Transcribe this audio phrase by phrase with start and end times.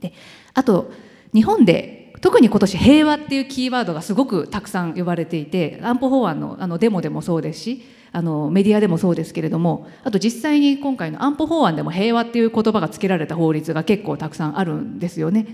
[0.00, 0.12] で
[0.54, 0.92] あと
[1.32, 15.46] 日本で特に今年平和っていうキーワードがすごくたくさん呼ばれていて安保法案のあのデモでもそうですしあのメディアでもそうですけれどもあと実際に今回の安保法案でも平和っていう言葉が付けられた法律が結構たくさんあるんですよね。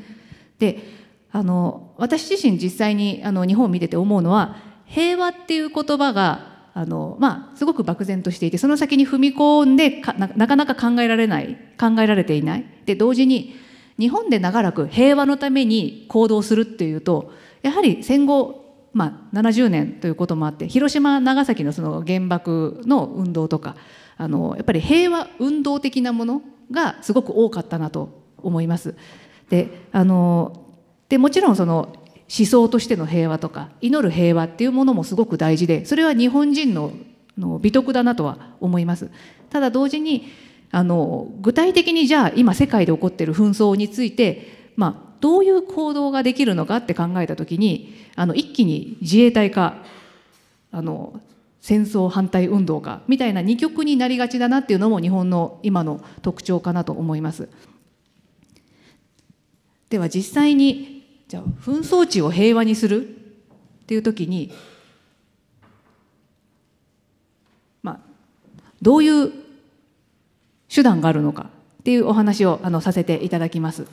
[0.58, 0.78] で
[1.32, 10.02] あの私自身実際にあの日本を見てて思うのは平和っていう言葉があのまあすごく漠然としていてその先に踏み込んで
[10.36, 13.54] なかなか考えられない考えられていないで同時に
[14.00, 23.76] 日本で長らく平和のために行動するっていうとやはり戦後、まあ、70年ということもあって広島長崎のその原爆の運動とか
[24.16, 28.94] あのやっぱり平和運動的なものがすごく多かったなと思います。
[29.50, 30.66] であの
[31.10, 31.92] でもちろんその
[32.38, 36.92] 思想としての平和とか祈る平和っていうものもすごく大事でそれは日本人の
[37.36, 39.10] の美徳だなとは思います。
[39.50, 40.28] ただ同時に
[40.72, 49.82] あの具体的にじゃあ今世界で起こっている紛争について、まあ、どういう行動ができるのかって考えた時にあの一気に自衛隊か
[50.70, 51.20] あの
[51.60, 57.48] 戦争反対運動かみたいな二極になりがちだなっていうのも日本の今の特徴かなと思います。
[59.90, 64.52] では実際にじゃあ紛争地を平和にするっていう時に
[67.82, 68.00] まあ
[68.80, 69.49] どういう
[70.72, 73.86] 手段があるのかっていうお話をあのさせていただきます。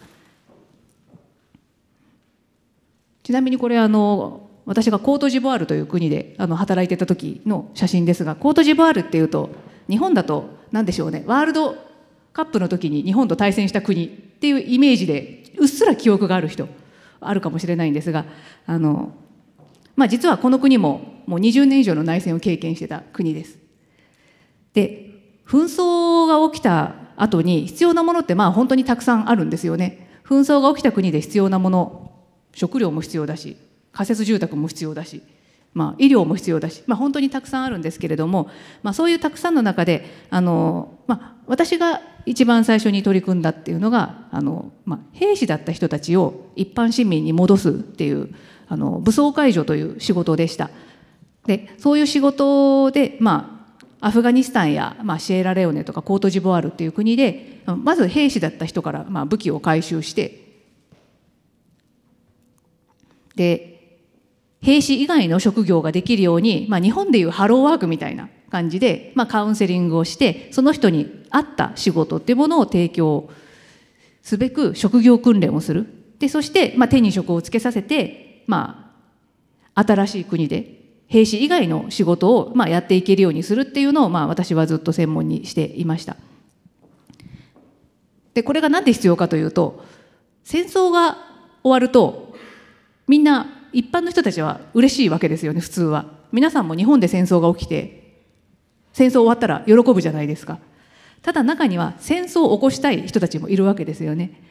[3.24, 9.50] ちなみにこれあの私がコートジボワールという国であの働いてた時の写真ですがコートジボワールっていうと
[9.90, 11.76] 日本だと何でしょうねワールド
[12.32, 16.68] カップの時に日本と対戦した国っていうイメージでうっすら記憶がある人
[17.20, 18.26] あるかもしれないんですが
[18.66, 19.14] あの、
[19.96, 23.58] まあ、実はこの国ももう20年以上の内戦を経験してた国です。
[24.74, 25.07] で
[25.48, 30.08] 紛争が起きた後に必要なものってまあ本当にたくさんあるんですよね。
[30.28, 32.12] 紛争が起きた国で必要なもの
[32.54, 33.56] 食料も必要だし
[33.94, 35.24] 仮設住宅も必要だし、
[35.74, 38.50] まあ、医療も必要だし、まあ、本当にたくさんあるんですけれども、
[38.84, 48.36] まあ、そういうたくさんの中であの、まあ、私が一番最初に取り組んだっていうのがあの、まあ、兵士だった人たちを一般市民に戻すっていう
[48.68, 50.70] あの武装解除という仕事でした。
[51.46, 53.57] でそういう仕事で、まあ、
[54.00, 60.46] アフガニスタンや、まあ、シエラレオネとかコートジボワールっていう国でまず兵士だった人から、まあ、武器を回収して
[63.36, 63.98] で
[64.62, 73.30] 兵士以外の職業ができるように、まあ、日本でいうハローワークみたいな感じで、まあ、カウンセリングをしてその人に合った仕事っていうものを提供
[74.22, 75.88] すべく職業訓練をする。
[76.20, 78.94] でそして、まあ、手に職をつけさせて、ま
[79.76, 80.77] あ、新しい国で
[81.08, 86.18] 兵士以外の仕事を、まあ、やっていけるようにするっていうのを、まあ、私はずっと専門にしていました。
[88.34, 89.84] でこれが何で必要かというと
[90.44, 91.18] 戦争が
[91.64, 92.36] 終わると
[93.08, 96.06] みんな一般の人たちは嬉しいわけですよね普通は。
[96.32, 98.22] 皆さんも日本で戦争が起きて
[98.94, 100.60] 戦争終わったら喜ぶじゃないですか。
[101.22, 104.42] ただ中には戦争を起こしたい人たちもいるわけですよね。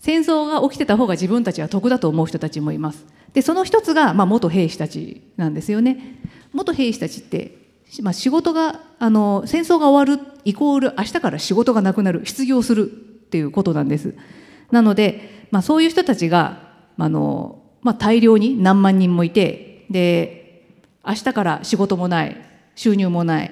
[0.00, 3.06] 戦争が起きてた方が自分たちは得だと思う人たちもいます。
[3.32, 6.18] でその一つが、まあ、元兵士たちなんですよね。
[6.52, 7.56] 元兵士たちって、
[8.02, 12.94] まあ、仕事があの戦争が終わるイコール明日から仕事がなくなる失業するっ
[13.30, 14.14] ていうことなんです。
[14.72, 20.66] なので、まあ、そういう人たちがあのまあ、大量に何万人もいてで
[21.06, 22.36] 明日から仕事もない
[22.74, 23.50] 収入もない。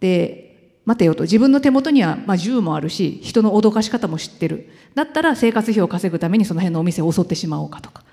[0.00, 0.43] で
[0.84, 1.24] 待てよと。
[1.24, 4.68] 自分の手元にはまあ銃もあるし人の脅かし方も知ってる。
[4.94, 8.04] だったら生活費を稼ぐためにその辺のお店を襲ってしまおうかとか、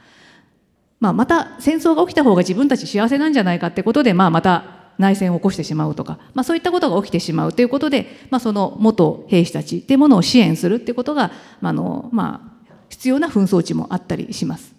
[0.99, 14.75] まあ、また戦争が起きた方が自分たち幸せなんじゃないかってことで、まあ、また内戦を起こしてしまうとか、まあ、そういったことが起きてしまうということで、まあ、その元兵士たちっていうものを支援するってことが、まあのまあ、必要な紛争地もあったりします。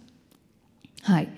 [1.03, 1.29] はい、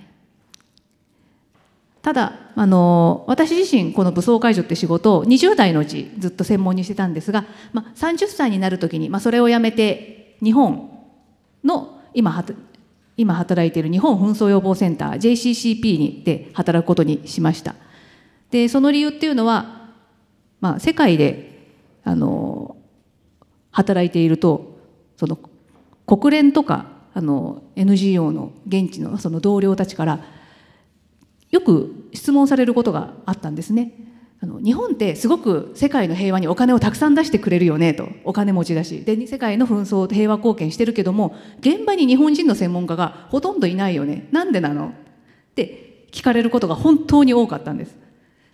[2.04, 10.90] ただあの私自身この武装解除って仕事を20代のうちずっと専門にしてたんですが、まあ、30歳になる時に、まあ、それをやめて日本
[11.64, 12.44] の今
[13.16, 17.74] 今働いている日本紛争予防センター JCCP にで働くことにしました。
[18.50, 19.88] でその理由っていうのは、
[20.60, 21.70] まあ、世界で
[22.04, 22.76] あの
[23.70, 24.76] 働いていると
[25.16, 25.38] その
[26.06, 26.84] 国連とか
[27.14, 30.43] あの NGO の現地のその同僚たちから
[31.50, 33.92] よく質問されることがあったんですね。
[34.40, 38.08] あの日本ってすごく世界の平和にお金をたくさん出してくれるよねと。
[38.24, 39.02] お金持ちだし。
[39.02, 44.28] で世界の紛争と平和貢献してるけども現場に日本人の専門家がほとんどいないよね。
[44.32, 44.88] なんでなの？
[44.88, 44.92] っ
[45.54, 47.96] て聞かれることが本当に多かったんです。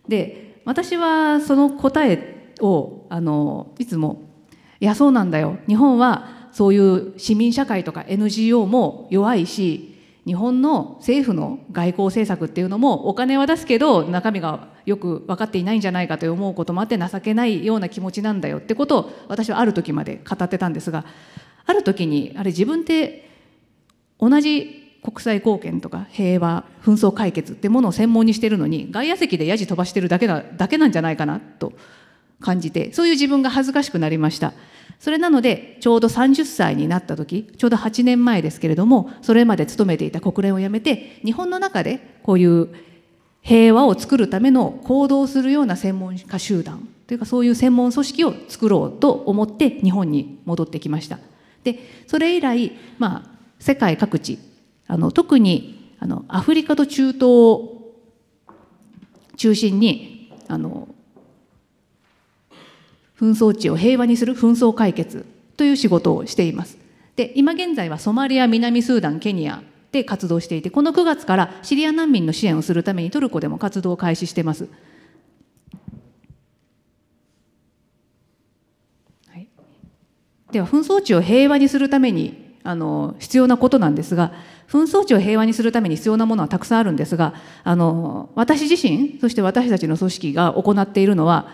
[0.07, 4.23] で私はその答えをあのいつも
[4.81, 5.59] 「いやそうなんだよ。
[5.67, 9.90] 日本はそういう市民社会とか NGO も弱いし
[10.27, 21.05] 日本の政府の外交政策っていうのもお金は出すけど中身がよく分かっていないんじゃないかと思うこともあって情けないような気持ちなんだよってことを私はある時まで語ってたんですが
[21.67, 23.31] ある時にあれ自分って
[24.19, 31.73] 同じ国際貢献とか平和紛争解決ってものを専門にしてるのに外野席でヤジ飛ばしてるだけだだけなんじゃないかなと
[32.41, 34.53] 感じてそういう自分が恥ずかしくなりました。
[34.99, 42.69] それなのでちょうど30歳になった時ちょうど8年前ですけれどもそれまで勤めていた国連を辞めて日本の中でこういう
[43.41, 51.19] 平和を作るための行動するような専門家集団というかそういう専門組織を作ろうと思って日本に戻ってきました。
[51.65, 54.39] でそれ以来、まあ、世界各地
[54.87, 57.95] あの特にあのアフリカと中東を
[59.37, 60.89] 中心にあの
[63.21, 65.27] 紛争地を平和にする紛争解決
[65.59, 66.79] という仕事をしています。
[67.17, 69.63] で今現在はソマリア南スーダンケニア
[69.93, 74.69] で活動していてこの9月からシリア難民の支援をするためにトルコでも活動を開始しています。
[79.29, 79.49] はい、
[80.51, 84.33] では紛争地を平和にするためにあの必要なことなんですが
[84.67, 87.35] 紛争地を平和にするために必要なものはたくさんあるんですが
[87.65, 91.49] あの私自身そして私たちの組織が行っているのは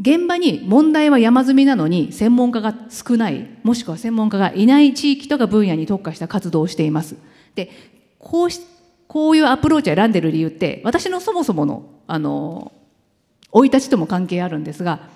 [0.00, 7.16] 現場に問題は山積みなのに専門家が少ないもしくは専門家がいない地域とか分野に特化した活動をしています。
[7.54, 7.70] で
[8.18, 8.60] こうし
[9.08, 12.72] こういうアプローチを選んでる理由って私のそもそものあの
[13.52, 15.08] 生い立ちとも関係あるんですが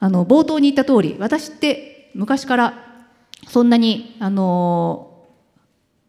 [0.00, 3.04] あの冒頭に言った通り私って昔から
[3.48, 5.26] そんなにあの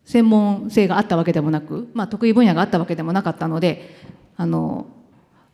[0.05, 3.95] 専門性があったわけでもなく、まあ、得意分野があったわけでもなかったので
[4.35, 4.87] あの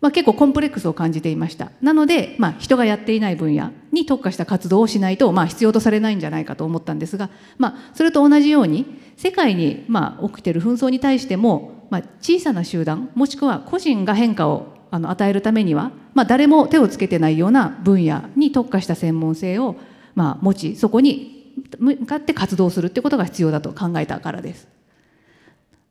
[0.02, 19.76] まあ、結構コンプレックスを感じていましたなので、まあ、人がやっていない分野に特化した活動をしないと、まあ、必要とされないんじゃないかと思ったんですが、まあ、それと同じように世界に、まあ、起きている紛争に対しても、まあ、小さな集団もしくは個人が変化をあの与えるためには、まあ、誰も手をつけてないような分野に特化した専門性を、
[20.16, 24.68] まあ、持ちそこに向かって活動するってことが必要だと考えたからです。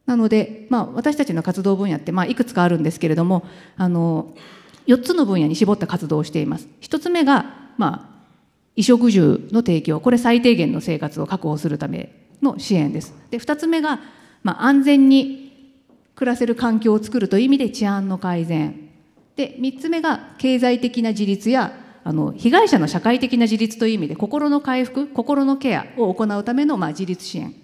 [0.07, 3.45] なので、まあ、私たちの活動分野って、まあ、いくつかあるんですけれども
[3.77, 4.35] あの
[4.87, 6.69] 4つの分野に絞った活動をしています。
[6.81, 8.21] 1つ目が、まあ、
[8.75, 12.13] 衣食住の提供これ最低限の生活を確保するため
[12.43, 13.15] の支援です。
[13.31, 14.01] で2つ目が、
[14.43, 15.51] まあ、安全に
[16.15, 18.91] 暮らせる環境を作るという意味で治安の改善
[19.37, 21.73] で3つ目が経済的な自立や
[22.05, 27.55] あの被害者の社会的な自立という意味で心の回復心のケアを行うための、まあ、自立支援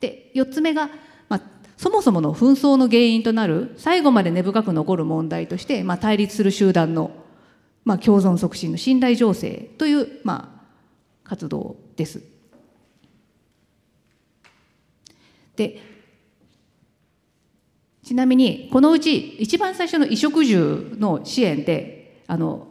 [0.00, 0.90] で4つ目が
[1.76, 7.10] そもそもの紛争の原因となる最後まで根深く残る問題として、まあ、対立する集団の、
[7.84, 10.62] まあ、共存促進の信頼醸成という、ま
[11.24, 12.22] あ、活動です。
[15.56, 15.80] で
[18.02, 22.68] ちなみにこのうち一番最初の衣食住の支援であの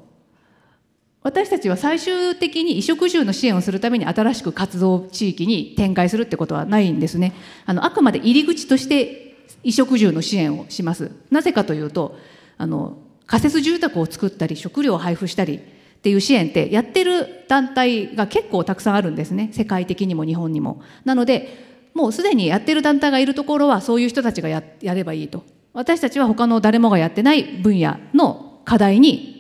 [1.26, 7.34] 私たちは最終的に衣食住の支援をするために新しく活動地域に展開するってことはないんですね。
[7.66, 11.10] あのあくまで入り口として衣食住の支援をします。
[11.32, 12.16] なぜかというと
[12.60, 15.60] あの仮設住宅を作ったり食料を配布したりっ
[16.04, 20.84] ていう支援ってやってる団体が結構たくさんあるんですね世界的にも日本にも。
[21.06, 29.35] なのでもうすでにやってる団体がいるところはそういう人たちがややればいいと私たちは他の誰もがやってない分野の課題に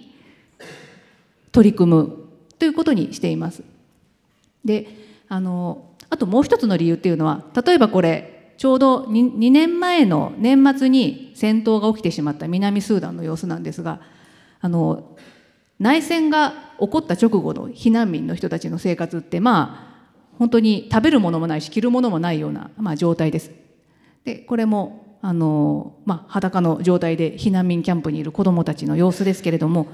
[1.56, 2.18] 取り組む
[2.60, 3.64] ということにしています。
[4.66, 4.88] で
[5.30, 14.02] あのあともう一つの理由っていうのは例えばこれちょうど 2, 2年前の年末に戦闘が起きてしまった南スーダンの様子なんですが
[14.60, 15.16] あの
[15.80, 23.52] 内戦が起こった直後の避難民の人たちの生活ってまあ本当に食べるものもないし着るものもないような、まあ、状態です。
[24.26, 29.88] でこれもあの、まあ、裸の状態で避難民キャンプにいる子どもたちの様子ですけれども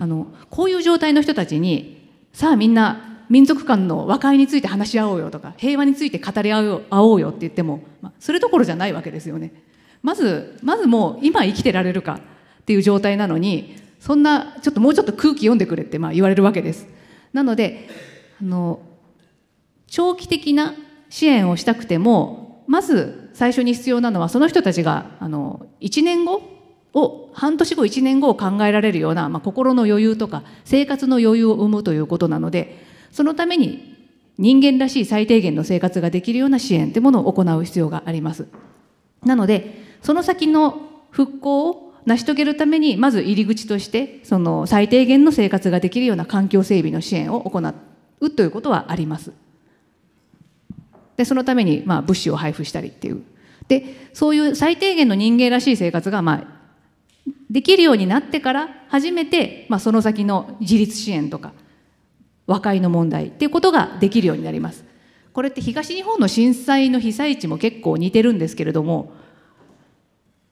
[0.00, 9.52] あのこういう状態の人たちにさあみんな民族間の和解について話し合おうよとか平和について語り合おうよって言っても、まあ、それどころじゃないわけですよね。
[10.02, 12.14] まずまずもう今生きてられるか
[12.62, 16.88] っていう状態なのにそんなちょっともうちょっと空気読んでくれってまあ言われるわけです。
[17.34, 17.88] なので
[18.40, 18.80] あの
[19.86, 20.74] 長期的な
[21.10, 26.42] 支援をしたくてもまず最初に必要なのはその人たちがあの1年後
[26.94, 33.96] を半年後1年後を考えられるような、まあ、心の余裕とか生活の余裕を生むということなのでそのために
[34.38, 38.48] 人間らしい最低限の生活ができるような支援というものを行う必要があります。
[39.24, 40.80] なのでその先の
[41.10, 49.32] 復興を成し遂げるためにまず入り口としてその最低限の生活ができるような環境整備の支援を行うということはあります。
[51.18, 53.22] でそのためにまあ物資を配布したりっていう
[53.68, 56.59] でそういう最低限の人間らしい生活がまあ
[57.50, 61.52] できるようになってから初めて、まあ、その先の自立支援とか
[62.46, 64.84] 和解の問題っていうことができるようになります。
[65.32, 69.12] これって東日本の震災の被災地も結構似てるんですけれども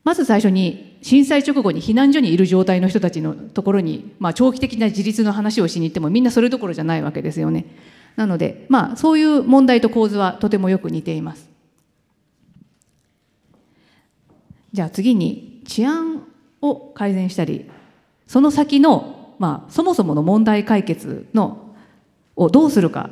[0.04, 7.66] まず最初に震災直後に避難所にいる状態の人たちのところに、まあ、長期的な自立の話をしに行ってもみんなそれどころじゃないわけですよね。
[8.16, 11.50] なので、まあ、そういう問題と構図はとてもよく似ています。
[14.72, 16.27] じゃあ次に治安
[16.60, 17.70] を改善したり
[18.26, 21.74] その先の、まあ、そもそもの問題解決の
[22.36, 23.10] をどうするか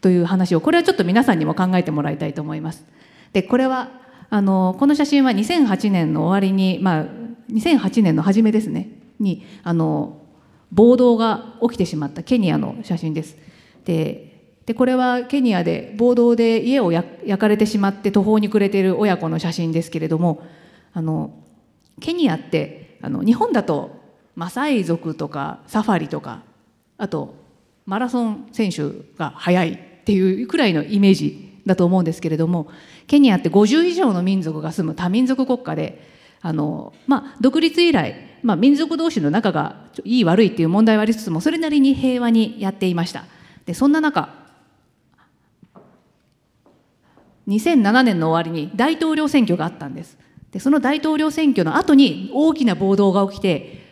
[0.00, 2.84] という話をこれはちょっと皆さんにも考えてもらいたいと思います。
[3.32, 3.90] でこれは
[4.28, 7.06] あのこの写真は2008年の終わりに、まあ、
[7.50, 8.88] 2008年の初めですね
[9.20, 10.20] にあの
[10.72, 13.36] 暴動が起きてしまったケニアの写真です。
[13.84, 14.26] で
[14.66, 20.42] でこれはケニアで暴動で家を焼かれてしまって途方に暮れている親子の写真ですけれども
[20.92, 21.30] あの
[22.00, 24.00] ケニアってあの日本だと
[24.34, 26.42] マサイ族とかサファリとか
[26.98, 27.36] あと
[27.84, 28.82] マラソン選手
[29.16, 32.66] が速いっていうくらいのイメージだと思うんですけれども
[33.06, 36.02] ケニアって50以上の民族が住む多民族国家で
[36.40, 43.24] あの、まあ、独立以来、まあ、民族同士の仲がいい悪いっていう問題はありつつもそれなりに平和にやっていました。
[43.66, 44.34] でそんな中
[47.46, 50.18] 2007年の終わりに大統領選挙があったんです
[50.52, 53.84] でその大統領選挙の後に大きな暴動が起きて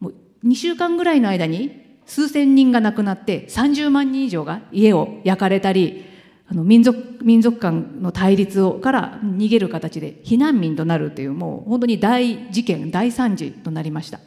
[0.00, 6.04] もう2週間ぐらいの間に数千人が亡くなって30万人以上が家を焼かれたり
[6.50, 14.20] あの民族民族間の対立をから逃げる形で避難民となるというもう本当に大事件大惨事となりました。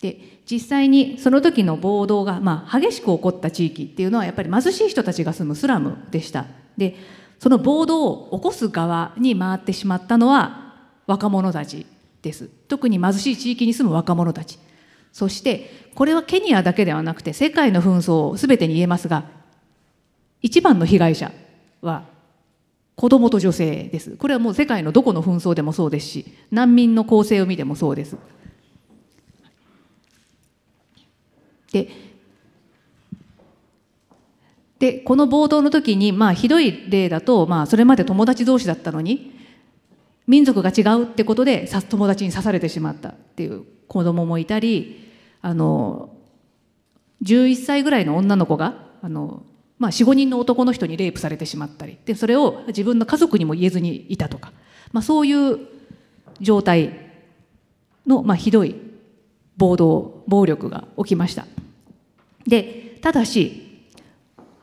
[0.00, 6.46] で実際にその時の暴動が、まあ、激しく起こった地域っていうのはやっぱり貧しい人たちが住むスラムでした。
[6.76, 6.96] で
[7.38, 10.74] その暴動を起こす側に回ってしまったのは
[11.06, 11.86] 若者たち
[12.22, 12.48] です。
[12.68, 14.58] 特に貧しい地域に住む若者たち。
[15.12, 19.24] そしてこれはケニアだけではなくて世界の紛争を全てに言えますが
[20.40, 21.32] 一番の被害者
[21.82, 22.04] は
[22.94, 24.16] 子供と女性です。
[24.16, 28.16] これはもう世界のどこの紛争でもそうですし難民の構成を見てもそうです。
[31.72, 31.88] で
[34.80, 39.38] でこの暴動の時に、まあ、ひどい例だと、まあ、それまで友達同士だったのに
[40.26, 45.10] 民族が違うってことで友達に刺されてしまったっていう子供もいたり
[45.42, 46.10] あの
[47.22, 49.42] 11歳ぐらいの女の子があの、
[49.78, 51.98] まあ、45人の男の人にレイプされてしまったり。
[52.06, 54.52] でそれを自分の家族にも言えずにいたとか、
[54.92, 55.58] まあ、そういう
[56.40, 57.10] 状態
[58.06, 58.76] の、まあ、ひどい
[59.56, 61.46] 暴動暴力が起きました。
[62.46, 63.88] でただし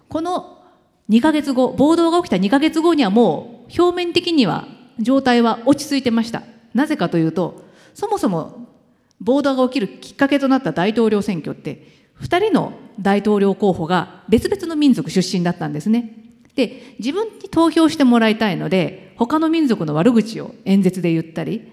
[0.07, 0.63] この
[1.10, 4.67] 2ヶ月後暴動が起きた2ヶ月後にはもう表面的には
[5.00, 6.43] 状態は落ち着いてました。
[6.74, 8.67] なぜかというとそもそも
[9.19, 11.88] 暴動が起きるきっかけとなった大統領選挙って
[12.22, 16.13] 2人の大統領候補が別々の民族出身だったんですね。
[16.55, 21.72] で自分に投票してもらいたいので他の民族の悪口を演説で言ったり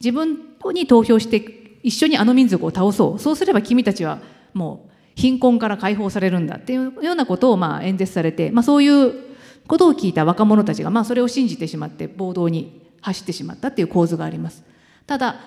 [0.00, 0.38] 自分
[0.72, 3.18] に投票して一緒にあの民族を倒そう。
[3.18, 4.20] そうすれば君たちは
[4.52, 4.85] もう
[5.16, 9.14] 貧困から解放されるんだっていうようなことをまあ演説されて、まあ、そういう
[9.66, 14.62] ことを聞いた若者たちがまあそれを信じてしまって暴動に走ってしまったっていう構図があります。
[15.06, 15.40] ただ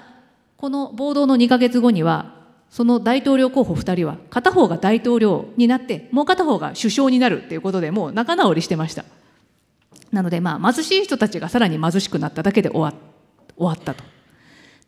[0.57, 2.35] この暴動の2か月後には
[2.69, 9.05] その大統領候補2人は片方が大統領になってもう片方が首相になるっていうことでもう仲直りしてました。
[10.11, 12.93] なのでまあ貧しい人たちがさらに貧しくなっただけで終わ
[13.55, 14.03] 終わったと。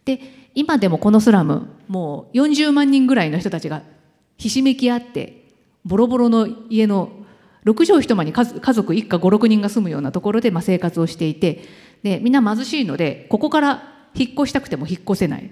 [0.05, 0.19] で
[0.55, 3.83] 今でもこのスラムもう40万人ぐらいの人たちが
[4.41, 5.45] ひしめき合って
[5.86, 7.12] ボロボロの家の
[7.63, 8.43] 6畳一間に家
[8.74, 11.63] 族一家56人が住むようなところでまあ生活をしていて
[12.01, 13.83] でみんな貧しいのでここから
[14.15, 15.51] 引っ越したくても引っ越せない。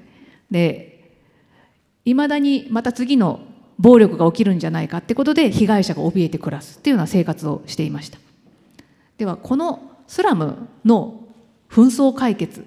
[0.50, 1.13] で
[2.03, 3.41] いまだにまた次の
[3.77, 8.17] 暴力が起きるんじゃないかってことで被害者が怯えて暮らすっていうような生活をしていました。
[9.19, 11.27] ではこのスラムの
[11.69, 12.65] 紛争解決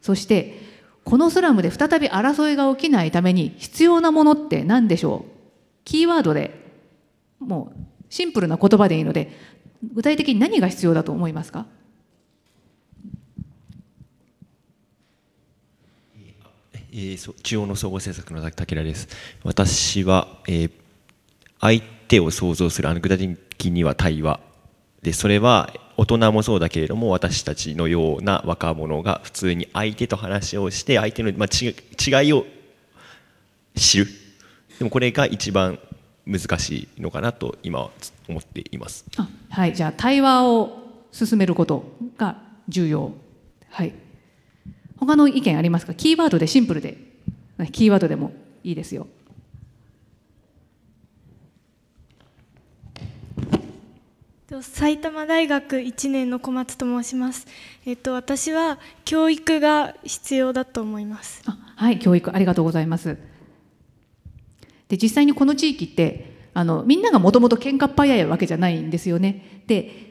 [0.00, 0.60] そして
[1.02, 5.39] このスラムで再び争いが起きないために必要なものって何でしょう？
[5.84, 6.54] キーワードで
[7.38, 9.30] もうシンプルな言葉でいいので
[9.94, 11.66] 具体的に何が必要だと思いますか？
[16.92, 19.08] えー、中央の総合政策の武田です。
[19.44, 20.70] 私は、えー、
[21.60, 24.40] 相手を想像するあの具体的には対話
[25.00, 31.48] でそれは大人もそうだけれども私たちのような若者が普通に相手と話をして相手の、まあ、
[32.20, 32.44] 違いを
[33.76, 34.08] 知る。
[34.80, 35.78] でもこれが一番
[36.24, 37.90] 難しいのかなと今は
[38.26, 39.04] 思っています。
[39.18, 39.74] あはい。
[39.74, 41.84] じゃあ対話を進めること
[42.16, 43.12] が重要。
[43.68, 43.92] はい。
[44.96, 45.92] 他の意見ありますか？
[45.92, 46.96] キーワードでシンプルで。
[47.72, 48.32] キーワードでも
[48.64, 49.06] いいですよ。
[54.62, 57.46] 埼玉大学1年の小松と申します。
[57.84, 61.42] えっと私は教育が必要だと思います。
[61.76, 63.18] はい、教育ありがとうございます。
[64.90, 69.62] で実際にこの地域ってあのみんながもともと喧嘩っ早いわけじゃないんですよね。
[69.66, 70.10] で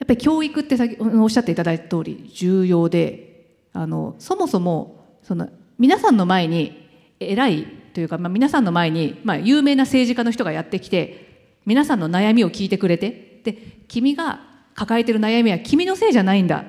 [0.00, 5.48] やっぱり教育って先おっしゃっていただいた通り重要であのそもそもその
[5.78, 6.88] 皆さんの前に
[7.20, 13.52] 偉いというか、まあ、皆さんの前に、まあ、有名な政治家の人がやってきて皆さんの悩みを聞いてくれてで
[13.86, 14.40] 君が
[14.74, 16.64] 抱えてる悩みは君のせいじゃないんだ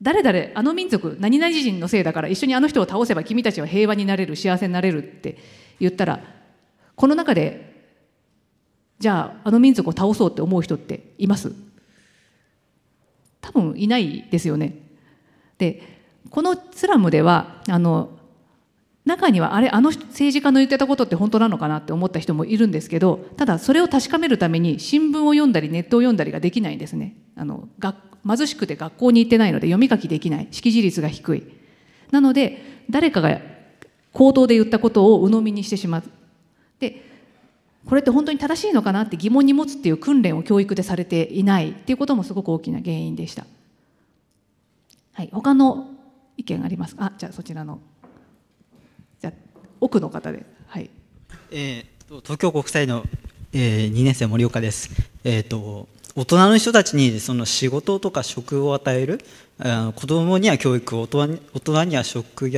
[0.00, 5.36] 誰々あの民族何々人のせいだから一緒にあの人を倒せば君たちは平和になれる幸せになれるって
[5.80, 6.20] 言ったら
[6.94, 7.72] この中で
[8.98, 11.52] じゃああの民族を倒そうって思う人っています？
[13.40, 14.78] 多分いないですよね。
[15.58, 15.82] で
[16.30, 18.18] このスラムではあの
[19.04, 27.16] 中にはあれあの政治家の言ってたことって本当なのかなって思った人もいるんですけどただそれを確かめるために新聞を読んだりネットを読んだりができないんですね。
[27.34, 27.68] あの
[28.24, 30.48] 貧しくて学校に行ってないので読み書きできない。
[30.52, 31.42] 識字率が低い。
[32.12, 33.40] なので誰かが
[34.12, 36.02] 口頭で言ったことを鵜呑みにしてしまう
[36.78, 37.02] で
[37.86, 43.44] これって本当に正しいのかなって疑問に持つっていう訓練を教育でされていないっていうこともすごく大きな原因でした。
[45.14, 45.88] はい、他の
[46.36, 47.06] 意見ありますか？
[47.06, 47.80] あじゃあそちらの
[49.20, 49.32] じゃ
[49.80, 50.90] 奥の方で、はい。
[51.50, 53.04] えー、東京国際の、
[53.52, 54.90] えー、2年生森岡です。
[55.24, 59.20] えっ、ー、と大人の人たちにその仕事とか職を与える、
[59.58, 62.50] あの子供には教育を大人大人には職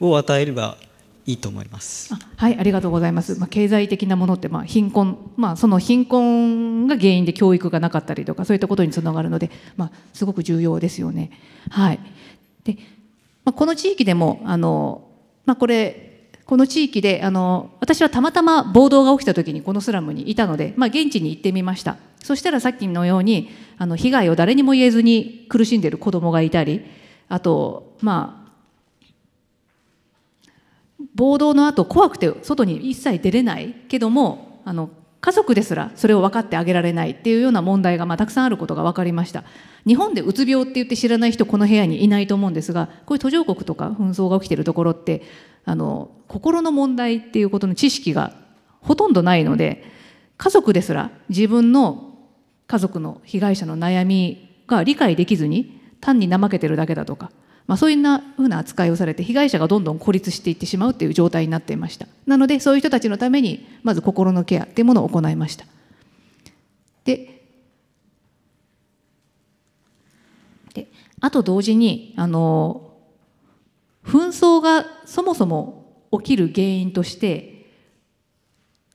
[0.00, 0.76] を与えれば
[1.24, 2.14] いいと思います。
[2.36, 3.38] はいありがとうございます。
[3.38, 11.30] まあ経済的なものってまあ貧困まあその貧困が原因で教育がなかったりとかそういったことにつながるのでまあすごく重要ですよね。
[11.70, 12.00] はい。
[12.64, 12.76] で、
[13.44, 15.08] まあこの地域でもあの
[15.44, 16.12] まあ、これ
[16.44, 26.84] この地域であの私はたまたま暴動が起きた時にこのスラムにいたので、まあ、現地に行ってみましたそしたらさっきのようにあの被害を誰にも言えずに苦しんでいる子供がいたり
[27.28, 28.41] あとまあ
[31.14, 39.44] 暴動の後怖くて外に一切出れないけどもあの家族ですらそれを分かってあげられないっていうような問題がまあたくさんあることが分かりました。
[39.86, 45.22] 日本でうつ病って言って知らない人この部屋にいないと思うんですがこういう途上国とか紛争が起きてるところって
[45.64, 48.32] あの心の問題っていうことの知識が
[48.80, 49.84] ほとんどないので
[50.38, 52.16] 家族ですら自分の
[52.66, 57.30] 家族の被害者の悩みが理解できずに単に怠けてるだけだとか
[57.72, 57.96] まあ、そういう
[58.36, 65.64] ふうな扱いをされて被害者がどんどん孤立していってしまうっていう状態になっていましたなのでそういう人たちのためにまず心のケアっていうものを行いました
[67.06, 67.40] で
[70.74, 70.90] で
[71.22, 72.92] あと同時にあの
[74.04, 77.70] 紛争がそもそも起きる原因として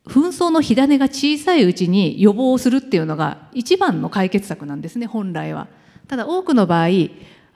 [0.05, 5.67] 紛争の火種が小さいうちに予防するっていうのが一番の解決策なんですね本来は。
[6.07, 6.89] ただ多くの場合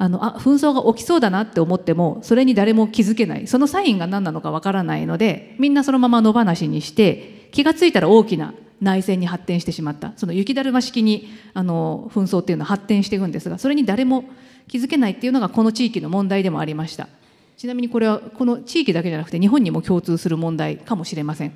[0.02, 3.46] あのあ紛争が起きそうだなって思ってもそれに誰も気づけない。
[3.46, 10.14] そのサインが何なのかわからないのでみんなそのまま野放しにして気が付いたら大きな内戦に発展してしまった。
[10.16, 14.26] その雪だるま式にあの紛争っていうのは発展していくんですがそれに誰も
[14.68, 17.08] 気づけないっていうのがこの地域の問題でもありました。
[17.56, 21.54] ちなみにこれはこの地域だけじゃなくて日本にも共通する問題かもしれません。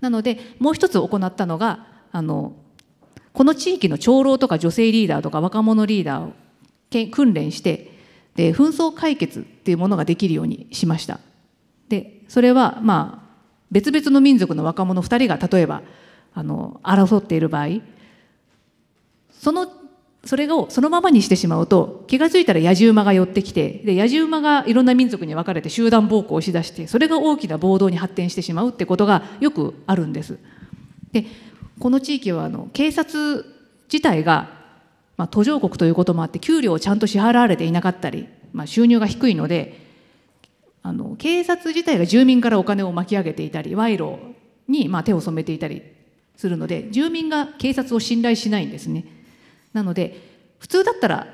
[0.00, 2.54] なのでもう一つ行ったのがあの
[3.34, 6.30] この地域の長老とか女性リーダーとか若者リーダー
[7.06, 7.92] 訓練して
[8.36, 11.20] で紛争解決っていうものができるようにしました
[11.88, 13.24] でそれはまあ
[13.70, 15.82] 別々の民族の若者2人が例えば
[16.34, 17.80] あの争っている場合
[19.30, 19.68] その
[20.24, 30.38] それをそのままにしてしまうと気が付いたら野じ馬が寄ってきてで野じ馬がいろんな民族に分かれて集団暴行をしだしてそれが大きな暴動に発展してしまうってことがよくあるんです。
[31.12, 31.26] で
[31.78, 33.44] この地域はあの警察
[33.92, 34.63] 自体が
[35.16, 39.80] まあ、途上国ということもあって給料をちゃんと支払われていなかったり、まあ、収入が低いので
[40.82, 44.34] あの警察自体が住民からお金を巻き上げていたり賄賂
[44.68, 45.82] にまあ手を染めていたり
[46.36, 49.04] するので住民が警察を信頼しないんですね。
[49.72, 50.20] なので
[50.58, 51.26] 普通だったら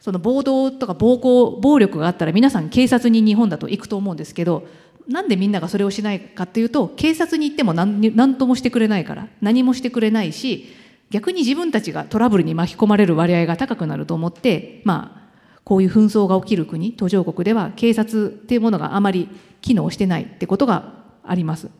[0.00, 4.66] その暴動とか暴行暴力があったら皆さん警察に日本だと行くと思うんですけど
[5.08, 10.66] なんでみんながそれをしないかっていうと警察に行っても何何ともしてくれないから何もしてくれないし
[11.10, 15.30] 逆に自分たちがトラブルに巻き込まれる割合が高くなると思って、まあ、
[15.64, 19.28] こういう紛争が起きる国途上国では警察っていうものがあまり
[19.60, 21.70] 機能してないってことがあります。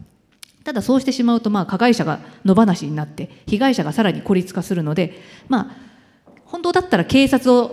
[0.64, 5.76] ただそうしてしまうとまあ加害者が野放しになって被害者がさらに孤立化するのでまあ
[6.44, 7.72] 本当だったら警察を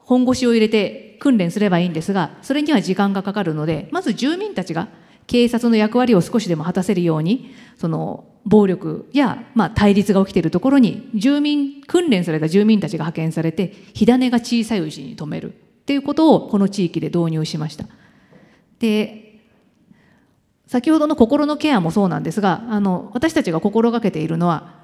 [0.00, 4.88] 本腰を入れて訓練すればいいんですがそれには時間がかかるのでまず住民たちが
[5.26, 17.86] 警察の役割を少しでも果たせるようにその暴力や、まあ、対立が起きているところに住民訓練された住民たちが派遣されて火種が小さいうちに止めるっていうことをこの地域で導入しました。
[18.78, 19.22] で
[20.66, 24.80] 先ほどの心のケアもそうなんですがあの私たちが心がけているのは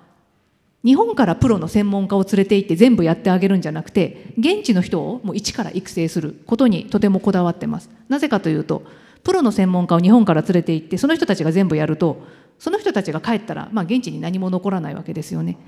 [0.84, 7.90] 日本からプロの専門家を連れて行って全部やってあげるんじゃなくて現地の人をもう一から育成することにとてもこだわってます。
[8.08, 8.82] なぜかというと
[9.24, 12.22] プロの専門家を日本から連れて行ってその人たちが全部やると
[12.58, 15.58] その人たちが帰ったら、まあ、現地に何も残らないわけですよね。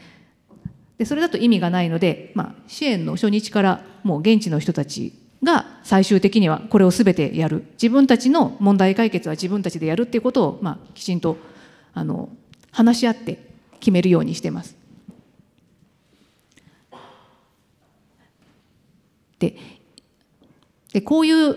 [0.99, 11.39] でそれだと意味がないので、まあ、支援の初日からもう現地の人たちが最終的にはこれを全てやる自分たちの問題解決は自分たちでやるっていうことを、まあ、きちんと
[11.95, 12.29] あの
[12.71, 13.39] 話し合って
[13.79, 14.77] 決めるようにしてます。
[19.39, 19.57] で
[20.93, 21.57] でこういう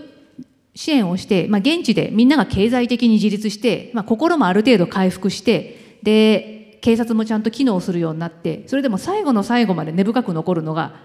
[0.74, 10.96] 支援をして、まあ、現地でみんなが経済的に自立して、まあ、心もある程度回復してで警察もちゃんと機能するようになってそれでも最後の最後まで根深く残るのが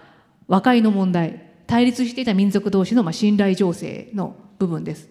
[0.48, 5.08] 和解の問題対立していた民族同士のまあ信頼情勢の部分です。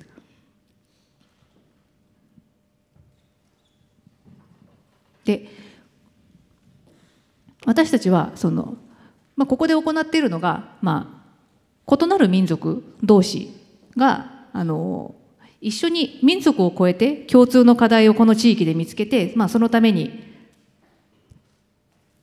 [5.23, 5.47] で
[7.65, 8.77] 私たちはその、
[9.35, 11.23] まあ、ここで行っているのが、ま
[11.87, 13.51] あ、異なる民族同士
[13.95, 15.15] があの
[15.61, 20.23] 一緒に民族を超えて共通の課題をこの地域で見つけて、まあ、そのために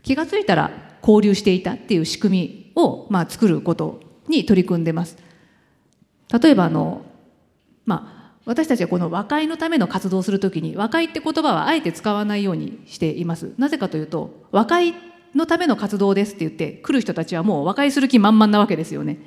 [0.03, 0.71] 気が付いたら
[1.03, 5.17] 交流していたっていう仕組みを、まあ、作ることに取り組んでます。
[6.41, 7.05] 例えばあの、
[7.85, 13.53] まあ、私たちはこの和解のための活動をするときに和解って言葉はあえて使わないようにしています。
[13.59, 14.95] なぜかというと和解
[15.35, 19.19] のための活動ですって言って来る人たちはもう和解する気満々なわけですよね。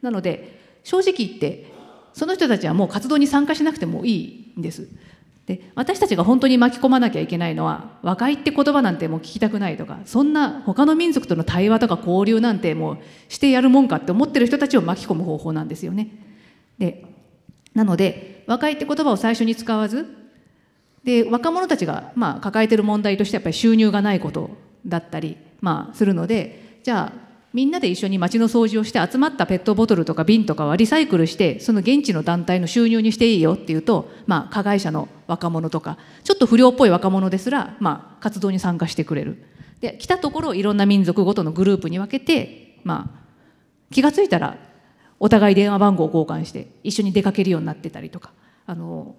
[0.00, 1.77] なので正直言って
[2.18, 4.88] その人たちはもう活動に参加しなくてもいいんです。
[5.46, 16.08] で私たちが本当に巻き込まなきゃいけないのは和解って言葉なんてもう聞きたくないとかそんな他の民族との対話とか交流なんてもうしてやるもんかって思ってる人たちを巻き込む方法なんですよね。
[16.78, 17.04] で
[17.72, 20.06] なので和解って言葉を最初に使わず
[21.04, 24.50] で若者たちがまあ抱えてる問題としてやっぱり収入がないこと
[24.84, 39.44] だったりまあするのでじゃあみんなで一緒に街の掃除をして集まったペットボトルとか瓶とかはリサイクルしてその現地の団体の収入にしていいよっていうと、まあ、加害者の若者とかちょっと不良っぽい若者ですら、まあ、活動に参加してくれる。
[39.80, 43.20] で来たところいろんな民族ごとのグループに分けて、まあ、
[43.92, 44.58] 気が付いたら
[45.20, 48.32] お互い電話番号を交換して一緒に出かけるようになってたりとか
[48.66, 49.14] あの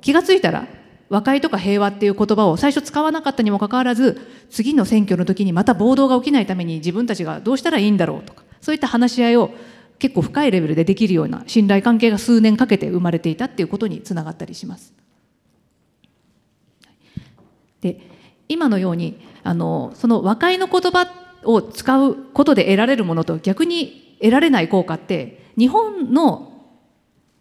[0.00, 0.68] 気が付いたら
[1.10, 9.50] 和解とか平和っていう言葉を最初使わなかったにもかかわらず次の選挙の時にまた暴動が起きないために自分たちがどうしたらいいんだろうとかそういった話し合いを
[9.98, 14.94] 結構深いレベルでできるような信頼関係が数年かけて生まれていたっていうことにつながったりします。
[17.80, 18.00] で
[18.48, 21.10] 今のようにあのその和解の言葉
[21.44, 26.52] を使うことで得られるものと逆に得られない効果って日本の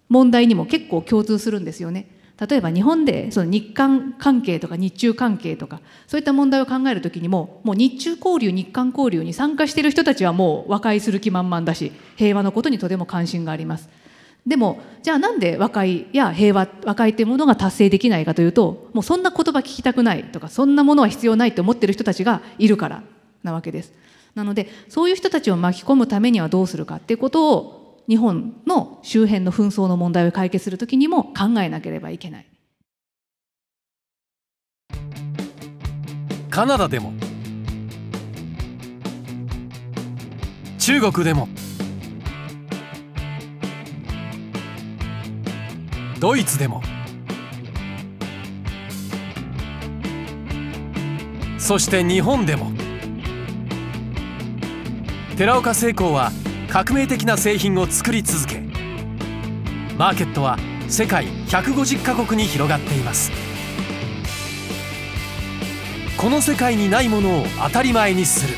[0.08, 2.19] 問題にも結構共通するんですよね。
[2.48, 13.90] 例えば日本でその日韓関係とか日中関係とかそういった問題を考える時にももう日中交流日韓交流に参加している人たちはもう和解する気満々だし平和のことにとても関心があります。
[14.48, 23.04] でもじゃあなんで和解や平和和解っていうものが達成できないかというともうそんな言葉聞きたくないとかそんなものは必要ないと思ってる人たちがいるから
[23.44, 23.94] なわけです。
[24.34, 27.79] なのでそういう人たちを巻き込むためにはどうするかっていうことを
[28.10, 32.46] 日本の周辺の紛争の問題を解決するときにも考えなければいけない。
[36.50, 37.14] カナダでも。
[40.80, 41.48] 中国でも。
[46.20, 46.82] ドイツでも。
[51.60, 52.72] そして日本でも。
[55.38, 56.32] 寺岡製鋼は
[56.72, 58.62] 革命的な製品を作り続け
[59.98, 60.56] マーケットは
[60.88, 63.32] 世界150カ国に広がっています。
[66.16, 68.56] この世界にないものを当たり前にする。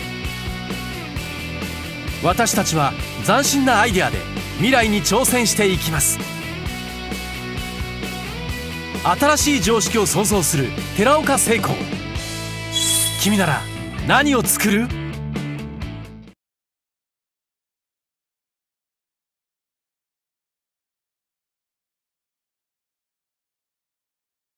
[2.22, 2.92] 私たちは
[3.26, 4.18] 斬新なアイデアで
[4.58, 6.20] 未来に挑戦していきます。
[9.04, 11.76] 新しい常識を創造する寺岡成功
[13.22, 13.62] 君なら
[14.06, 15.01] 何を作る？